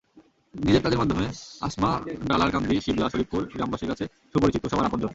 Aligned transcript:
নিজের 0.55 0.83
কাজের 0.83 0.99
মাধ্যমে 0.99 1.25
আসমা 1.61 1.91
ডালারকান্দি, 2.29 2.75
শিবলা, 2.81 3.07
শরীফপুর 3.09 3.41
গ্রামবাসীর 3.55 3.89
কাছে 3.89 4.05
সুপরিচিত, 4.31 4.63
সবার 4.67 4.87
আপনজন। 4.89 5.09